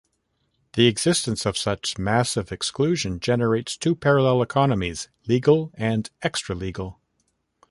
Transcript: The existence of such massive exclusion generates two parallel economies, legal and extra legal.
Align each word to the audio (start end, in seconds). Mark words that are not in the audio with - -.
The 0.73 0.87
existence 0.87 1.45
of 1.45 1.55
such 1.55 1.99
massive 1.99 2.51
exclusion 2.51 3.19
generates 3.19 3.77
two 3.77 3.95
parallel 3.95 4.41
economies, 4.41 5.09
legal 5.27 5.69
and 5.77 6.09
extra 6.23 6.55
legal. 6.55 6.99